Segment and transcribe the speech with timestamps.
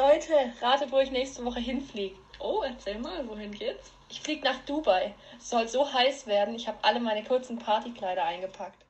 [0.00, 2.14] Leute, ratet, wo ich nächste Woche hinfliege.
[2.38, 3.90] Oh, erzähl mal, wohin geht's?
[4.08, 5.12] Ich fliege nach Dubai.
[5.38, 8.82] Es soll so heiß werden, ich habe alle meine kurzen Partykleider eingepackt.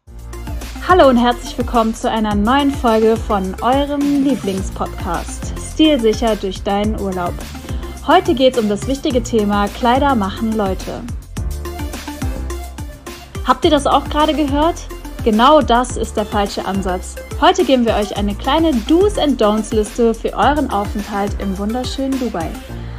[0.87, 7.35] Hallo und herzlich willkommen zu einer neuen Folge von eurem Lieblingspodcast Stilsicher durch deinen Urlaub.
[8.07, 11.03] Heute geht es um das wichtige Thema Kleider machen Leute.
[13.49, 14.77] Habt ihr das auch gerade gehört?
[15.23, 17.15] Genau das ist der falsche Ansatz.
[17.43, 22.19] Heute geben wir euch eine kleine Do's and Don'ts Liste für euren Aufenthalt im wunderschönen
[22.19, 22.49] Dubai.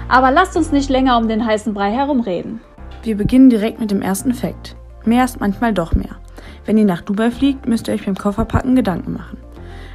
[0.07, 2.61] Aber lasst uns nicht länger um den heißen Brei herumreden.
[3.01, 4.75] Wir beginnen direkt mit dem ersten Fakt.
[5.03, 6.17] Mehr ist manchmal doch mehr.
[6.63, 9.39] Wenn ihr nach Dubai fliegt, müsst ihr euch beim Kofferpacken Gedanken machen.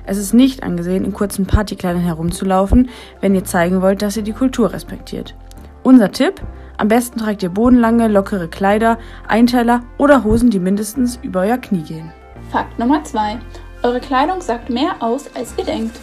[0.05, 2.89] Es ist nicht angesehen, in kurzen Partykleidern herumzulaufen,
[3.21, 5.37] wenn ihr zeigen wollt, dass ihr die Kultur respektiert.
[5.85, 6.43] Unser Tipp?
[6.79, 11.83] Am besten tragt ihr bodenlange, lockere Kleider, Einteiler oder Hosen, die mindestens über euer Knie
[11.83, 12.13] gehen.
[12.51, 13.39] Fakt Nummer 2.
[13.83, 15.99] Eure Kleidung sagt mehr aus, als ihr denkt.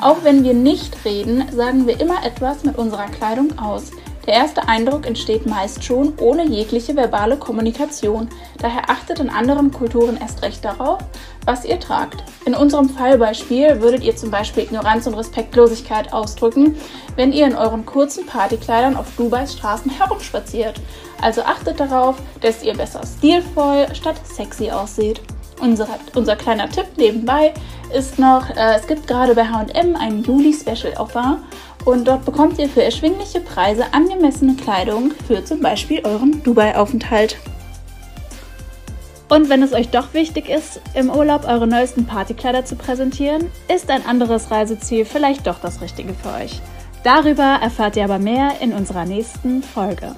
[0.00, 3.92] Auch wenn wir nicht reden, sagen wir immer etwas mit unserer Kleidung aus.
[4.26, 8.28] Der erste Eindruck entsteht meist schon ohne jegliche verbale Kommunikation.
[8.58, 10.98] Daher achtet in anderen Kulturen erst recht darauf,
[11.44, 12.24] was ihr tragt.
[12.44, 16.74] In unserem Fallbeispiel würdet ihr zum Beispiel Ignoranz und Respektlosigkeit ausdrücken,
[17.14, 20.80] wenn ihr in euren kurzen Partykleidern auf Dubais Straßen herumspaziert.
[21.22, 25.20] Also achtet darauf, dass ihr besser stilvoll statt sexy aussieht.
[25.60, 27.54] Unser, unser kleiner Tipp nebenbei
[27.96, 31.38] ist noch, äh, es gibt gerade bei HM einen Juli-Special-Offer
[31.86, 37.38] und dort bekommt ihr für erschwingliche Preise angemessene Kleidung für zum Beispiel euren Dubai-Aufenthalt.
[39.28, 43.90] Und wenn es euch doch wichtig ist, im Urlaub eure neuesten Partykleider zu präsentieren, ist
[43.90, 46.60] ein anderes Reiseziel vielleicht doch das Richtige für euch.
[47.04, 50.14] Darüber erfahrt ihr aber mehr in unserer nächsten Folge.